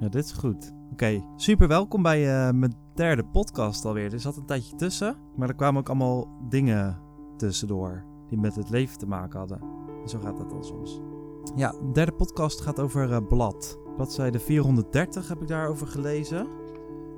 [0.00, 0.72] Ja, dit is goed.
[0.92, 4.12] Oké, super welkom bij uh, mijn derde podcast alweer.
[4.12, 6.98] Er zat een tijdje tussen, maar er kwamen ook allemaal dingen
[7.36, 9.60] tussendoor die met het leven te maken hadden.
[10.02, 11.00] En zo gaat dat dan soms.
[11.56, 13.78] Ja, de derde podcast gaat over uh, blad.
[13.96, 16.46] Bladzijde 430 heb ik daarover gelezen.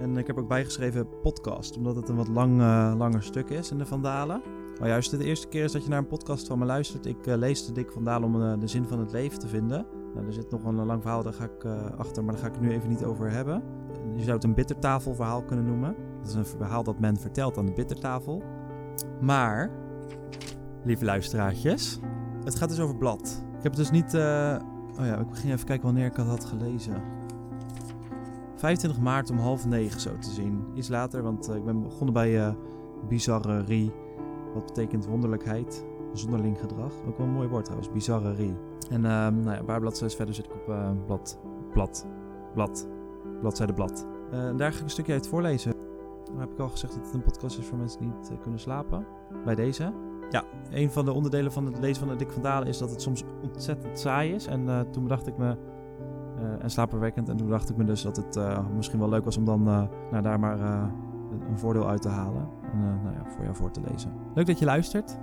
[0.00, 3.70] En ik heb ook bijgeschreven podcast, omdat het een wat lang, uh, langer stuk is
[3.70, 4.42] in de Vandalen.
[4.78, 7.06] Maar juist de eerste keer is dat je naar een podcast van me luistert.
[7.06, 9.86] Ik lees de Dick Vandalen om de zin van het leven te vinden.
[10.14, 12.48] Nou, er zit nog een lang verhaal, daar ga ik uh, achter, maar daar ga
[12.48, 13.62] ik nu even niet over hebben.
[14.14, 15.94] Je zou het een bittertafelverhaal kunnen noemen.
[16.18, 18.42] Dat is een verhaal dat men vertelt aan de bittertafel.
[19.20, 19.70] Maar,
[20.84, 22.00] lieve luisteraartjes,
[22.44, 23.44] het gaat dus over blad.
[23.56, 24.14] Ik heb het dus niet...
[24.14, 24.56] Uh,
[24.98, 27.02] oh ja, ik ging even kijken wanneer ik het had gelezen.
[28.56, 30.64] 25 maart om half negen zo te zien.
[30.74, 32.54] Iets later, want ik ben begonnen bij
[33.08, 33.92] bizarrerie.
[34.54, 36.92] Wat betekent wonderlijkheid, zonderling gedrag.
[37.06, 38.54] Ook wel een mooi woord trouwens, bizarrerie.
[38.90, 41.38] En uh, nou een paar bladzijden verder zit ik op uh, blad,
[41.72, 42.06] blad,
[42.54, 42.88] blad,
[43.40, 44.06] bladzijde blad.
[44.32, 45.72] Uh, daar ga ik een stukje uit voorlezen.
[46.24, 48.60] Dan heb ik al gezegd dat het een podcast is voor mensen die niet kunnen
[48.60, 49.06] slapen.
[49.44, 49.92] Bij deze.
[50.30, 52.90] Ja, een van de onderdelen van het lezen van de Dick van Dalen is dat
[52.90, 54.46] het soms ontzettend saai is.
[54.46, 55.56] En toen bedacht ik me,
[56.60, 58.38] en slaperwekkend, en toen dacht ik me dus dat het
[58.76, 60.60] misschien wel leuk was om dan nou, daar maar
[61.48, 62.48] een voordeel uit te halen.
[62.72, 64.12] En nou ja, voor jou voor te lezen.
[64.34, 65.18] Leuk dat je luistert.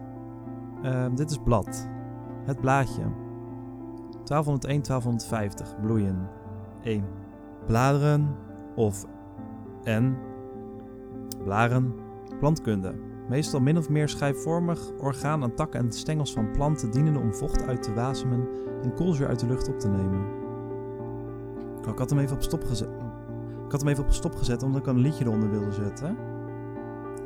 [0.84, 1.90] Ehm, dit is blad.
[2.46, 3.04] Het blaadje.
[4.12, 5.80] 1201, 1250.
[5.82, 6.30] Bloeien.
[6.84, 7.04] 1.
[7.66, 8.36] Bladeren
[8.76, 9.06] of
[9.84, 10.18] en
[11.44, 11.94] blaren.
[12.40, 12.94] Plantkunde.
[13.30, 17.64] Meestal min of meer schijfvormig orgaan aan takken en stengels van planten dienende om vocht
[17.64, 18.48] uit te wasemen
[18.84, 20.38] en koolzuur uit de lucht op te nemen.
[21.92, 22.90] Ik had hem even op stop gezet.
[23.66, 26.18] Ik had hem even op stop gezet omdat ik een liedje eronder wilde zetten.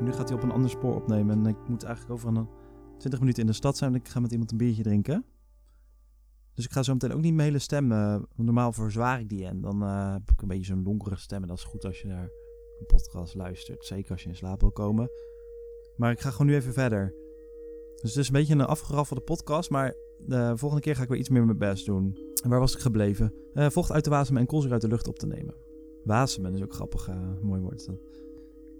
[0.00, 2.48] Nu gaat hij op een ander spoor opnemen en ik moet eigenlijk over een
[2.98, 5.24] 20 minuten in de stad zijn en ik ga met iemand een biertje drinken.
[6.54, 7.92] Dus ik ga zo meteen ook niet mijn hele stem.
[7.92, 11.42] Uh, normaal verzwaar ik die en dan uh, heb ik een beetje zo'n donkere stem.
[11.42, 12.30] En dat is goed als je naar
[12.78, 13.84] een podcast luistert.
[13.84, 15.10] Zeker als je in slaap wil komen.
[15.96, 17.14] Maar ik ga gewoon nu even verder.
[18.00, 19.70] Dus het is een beetje een afgeraffelde podcast.
[19.70, 22.18] Maar de volgende keer ga ik weer iets meer mijn best doen.
[22.42, 23.34] En waar was ik gebleven?
[23.54, 25.54] Vocht uit te wasemen en koolzuur uit de lucht op te nemen.
[26.04, 27.08] Wasemen is ook grappig.
[27.42, 27.88] mooi woord.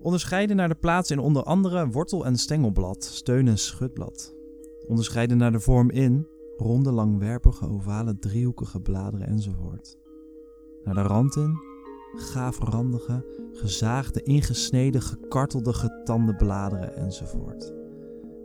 [0.01, 4.35] Onderscheiden naar de plaats in onder andere wortel- en stengelblad, steun- en schutblad.
[4.87, 9.99] Onderscheiden naar de vorm in ronde, langwerpige, ovale, driehoekige bladeren enzovoort.
[10.85, 11.57] Naar de rand in,
[12.15, 17.73] gaafrandige, gezaagde, ingesneden, gekartelde, getande bladeren enzovoort.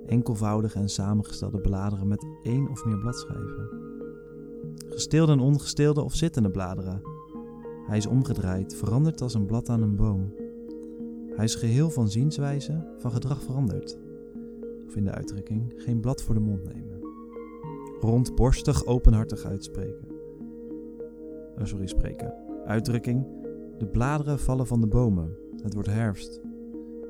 [0.06, 3.70] Enkelvoudige en samengestelde bladeren met één of meer bladschijven.
[4.76, 7.02] Gesteelde en ongesteelde of zittende bladeren.
[7.88, 10.34] Hij is omgedraaid, veranderd als een blad aan een boom.
[11.36, 13.98] Hij is geheel van zienswijze, van gedrag veranderd.
[14.88, 16.99] Of in de uitdrukking, geen blad voor de mond nemen
[18.00, 20.08] rondborstig, openhartig uitspreken.
[21.58, 22.34] Oh, sorry, spreken.
[22.66, 23.28] Uitdrukking:
[23.78, 25.38] De bladeren vallen van de bomen.
[25.64, 26.42] Het wordt herfst.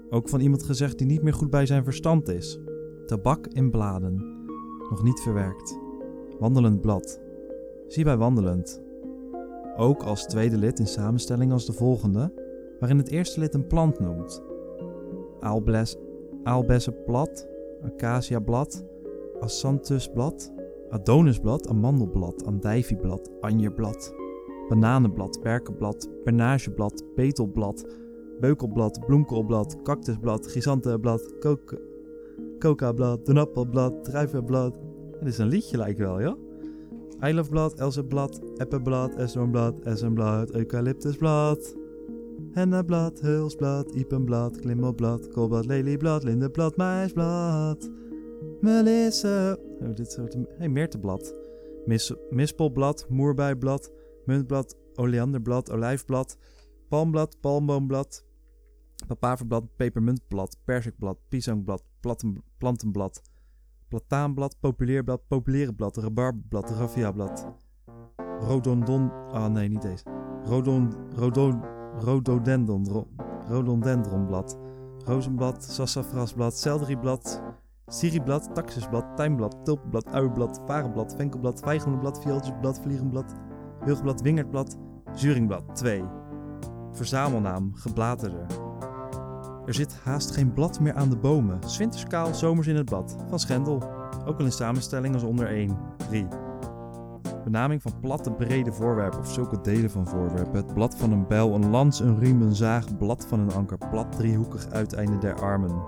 [0.10, 2.60] Ook van iemand gezegd die niet meer goed bij zijn verstand is.
[3.06, 4.46] Tabak in bladen.
[4.90, 5.80] Nog niet verwerkt.
[6.40, 7.20] Wandelend blad.
[7.88, 8.82] Zie bij wandelend.
[9.78, 12.34] Ook als tweede lid in samenstelling als de volgende,
[12.80, 14.44] waarin het eerste lid een plant noemt.
[16.44, 17.48] Aalbessenblad,
[17.82, 18.86] acaciablad,
[19.40, 20.52] acanthusblad,
[20.90, 24.14] Adonisblad, amandelblad, andijvieblad, anjerblad,
[24.70, 27.86] bananenblad, berkenblad, bernageblad, betelblad,
[28.40, 31.22] beukelblad, bloemkoolblad, cactusblad, chrysantheblad,
[32.60, 34.80] coca-blad, donappelblad, druivenblad.
[35.20, 36.38] Het is een liedje lijkt wel, ja?
[37.20, 41.76] Eilovblad, elzenblad, eppenblad, esdoornblad, essenblad, eucalyptusblad.
[42.52, 47.90] Henneblad, hulsblad, iepenblad, klimmelblad, koolblad, lelieblad, lindenblad, maisblad.
[48.62, 49.60] Melisse.
[49.82, 50.36] Oh, dit soort.
[50.58, 51.34] Hey, Meerteblad.
[51.86, 53.92] Mis, mispelblad, moerbijblad,
[54.26, 56.38] muntblad, oleanderblad, olijfblad,
[56.90, 58.26] palmblad, palmboomblad,
[59.08, 61.84] papaverblad, pepermuntblad, persikblad, pisangblad,
[62.58, 63.22] plantenblad,
[63.88, 67.48] plataanblad, populeerblad, populierenblad, rabarberblad, raffiablad,
[68.40, 69.12] rodondon...
[69.32, 70.04] Ah nee, niet deze.
[70.44, 71.62] Rodon, rodon,
[72.00, 72.86] rhododendron,
[73.48, 74.58] rhododendronblad,
[75.06, 77.42] rozenblad, sassafrasblad, seldrieblad,
[77.92, 83.34] Siriblad, taxusblad, tuinblad, tulpenblad, uienblad, varenblad, venkelblad, vijgelblad, viooltjesblad, vliegenblad,
[83.86, 84.78] wilgblad, wingerdblad,
[85.14, 86.04] zuringblad 2.
[86.92, 88.46] Verzamelnaam, gebladerde.
[89.66, 91.60] Er zit haast geen blad meer aan de bomen.
[91.66, 93.16] Zwinters kaal, zomers in het blad.
[93.30, 93.84] Van Schendel.
[94.26, 95.78] Ook al in samenstelling als onder 1.
[96.08, 96.28] 3.
[97.44, 100.56] Benaming van platte, brede voorwerpen of zulke delen van voorwerpen.
[100.56, 103.78] Het blad van een bijl, een lans, een riem, een zaag, blad van een anker,
[103.92, 105.82] plat driehoekig uiteinde der armen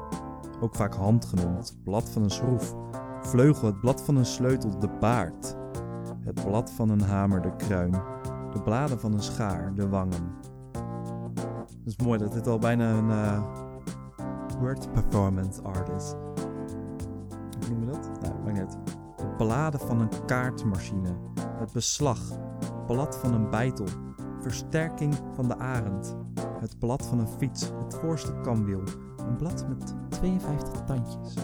[0.61, 2.75] ook vaak hand genoemd, blad van een schroef,
[3.21, 5.55] vleugel, het blad van een sleutel, de baard,
[6.19, 7.91] het blad van een hamer, de kruin,
[8.53, 10.35] De bladen van een schaar, de wangen.
[11.83, 13.43] Het is mooi dat dit al bijna een uh,
[14.59, 16.13] word performance art is.
[17.59, 18.09] Hoe noem je dat?
[18.21, 18.77] Nou, maakt niet
[19.17, 21.15] De bladen van een kaartmachine.
[21.57, 22.19] Het beslag.
[22.87, 23.85] Blad van een bijtel.
[24.39, 26.15] Versterking van de arend.
[26.59, 27.71] Het blad van een fiets.
[27.83, 28.83] Het voorste kamwiel.
[29.27, 31.35] Een blad met 52 tandjes.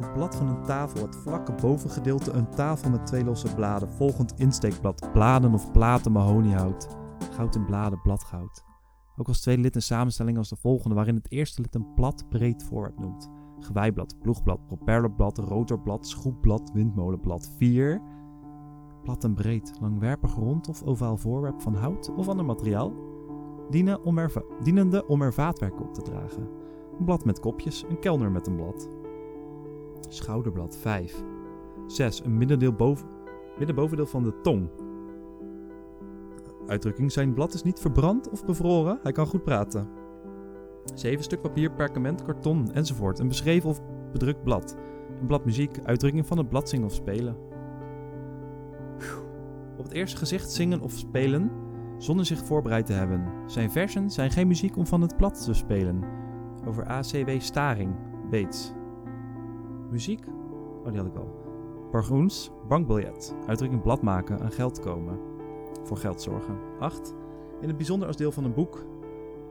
[0.00, 1.02] Het blad van een tafel.
[1.06, 2.32] Het vlakke bovengedeelte.
[2.32, 3.92] Een tafel met twee losse bladen.
[3.92, 5.08] Volgend insteekblad.
[5.12, 6.88] Bladen of platen mahoniehout.
[7.30, 8.64] Goud en bladen bladgoud.
[9.16, 12.28] Ook als tweede lid een samenstelling als de volgende, waarin het eerste lid een plat
[12.28, 13.30] breed voorwerp noemt.
[13.58, 17.50] Gewijblad, ploegblad, propellerblad, rotorblad, schroepblad, windmolenblad.
[17.56, 18.02] 4.
[19.02, 23.09] Plat en breed, langwerpig rond of ovaal voorwerp van hout of ander materiaal.
[23.70, 24.32] Dienen om er
[24.62, 26.48] dienende om er vaatwerk op te dragen.
[26.98, 28.88] Een blad met kopjes, een kelner met een blad.
[30.08, 31.22] Schouderblad 5.
[31.86, 32.24] 6.
[32.24, 33.08] Een middendeel boven,
[33.58, 34.70] middenbovendeel van de tong.
[36.66, 39.88] Uitdrukking: zijn blad is niet verbrand of bevroren, hij kan goed praten.
[40.94, 43.18] 7 stuk papier, perkament, karton enzovoort.
[43.18, 43.80] Een beschreven of
[44.12, 44.76] bedrukt blad.
[45.20, 47.36] Een blad muziek, uitdrukking van het blad zingen of spelen.
[49.78, 51.50] Op het eerste gezicht zingen of spelen
[52.02, 53.24] zonder zich voorbereid te hebben.
[53.46, 56.04] Zijn versen zijn geen muziek om van het blad te spelen.
[56.66, 57.94] Over ACW Staring,
[58.30, 58.72] Beets.
[59.90, 60.26] Muziek?
[60.84, 61.38] Oh, die had ik al.
[61.90, 63.34] Bargoens, bankbiljet.
[63.46, 65.18] Uitdrukking blad maken, aan geld komen.
[65.82, 66.58] Voor geld zorgen.
[66.78, 67.14] 8.
[67.60, 68.84] In het bijzonder als deel van een boek.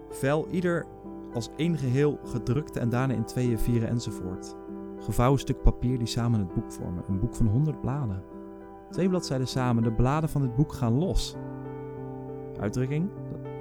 [0.10, 0.86] Vel ieder
[1.34, 4.56] als één geheel gedrukte en daarna in tweeën, vieren enzovoort.
[4.98, 7.04] Gevouwen stuk papier die samen het boek vormen.
[7.08, 8.24] Een boek van 100 bladen.
[8.90, 11.36] Twee bladzijden samen, de bladen van het boek gaan los.
[12.60, 13.10] Uitdrukking,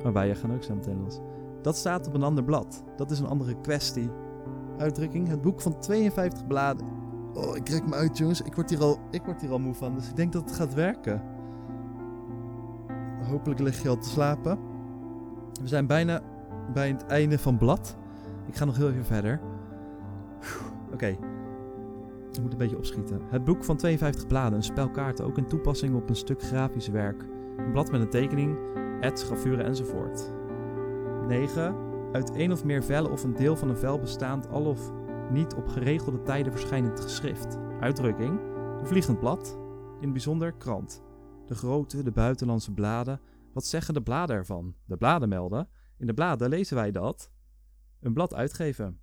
[0.03, 1.21] waarbij je gaan ook zo meteen los.
[1.63, 2.85] Dat staat op een ander blad.
[2.97, 4.11] Dat is een andere kwestie.
[4.79, 6.87] Uitdrukking, het boek van 52 bladen.
[7.35, 8.43] Oh, ik rek me uit, jongens.
[8.43, 10.53] Ik word hier al, ik word hier al moe van, dus ik denk dat het
[10.53, 11.23] gaat werken.
[13.23, 14.59] Hopelijk lig je al te slapen.
[15.63, 16.21] We zijn bijna
[16.73, 17.97] bij het einde van blad.
[18.47, 19.41] Ik ga nog heel even verder.
[20.93, 21.17] Oké.
[22.33, 23.21] Ik moet een beetje opschieten.
[23.29, 26.89] Het boek van 52 bladen, een spel kaarten, ook een toepassing op een stuk grafisch
[26.89, 27.25] werk.
[27.57, 28.59] Een blad met een tekening,
[29.01, 30.33] ads, gravure enzovoort.
[31.27, 31.77] 9.
[32.13, 34.93] Uit één of meer vellen of een deel van een vel bestaand al of
[35.31, 37.57] niet op geregelde tijden verschijnend geschrift.
[37.81, 38.41] Uitdrukking.
[38.81, 39.59] Een vliegend blad.
[39.95, 41.03] In het bijzonder krant.
[41.47, 43.21] De grote, de buitenlandse bladen.
[43.53, 44.75] Wat zeggen de bladen ervan?
[44.85, 45.69] De bladen melden.
[45.99, 47.31] In de bladen lezen wij dat.
[48.01, 49.01] Een blad uitgeven.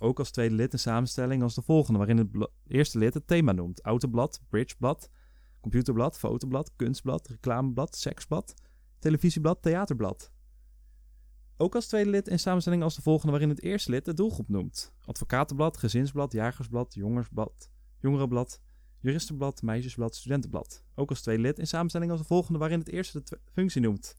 [0.00, 3.52] Ook als tweede lid een samenstelling als de volgende, waarin het eerste lid het thema
[3.52, 5.10] noemt: autoblad, bridgeblad,
[5.60, 8.54] computerblad, fotoblad, kunstblad, reclameblad, seksblad,
[9.04, 10.32] televisieblad, theaterblad.
[11.56, 14.48] Ook als tweede lid een samenstelling als de volgende, waarin het eerste lid de doelgroep
[14.48, 18.60] noemt: advocatenblad, gezinsblad, jagersblad, jongersblad, jongerenblad,
[18.98, 20.84] juristenblad, meisjesblad, studentenblad.
[20.94, 24.16] Ook als tweede lid in samenstelling als de volgende, waarin het eerste de functie noemt: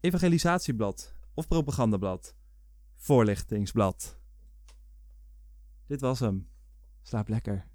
[0.00, 2.34] evangelisatieblad of propagandablad.
[2.96, 4.18] Voorlichtingsblad.
[5.86, 6.48] Dit was hem.
[7.02, 7.73] Slaap lekker.